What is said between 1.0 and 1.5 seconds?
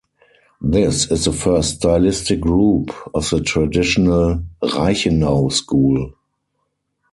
is the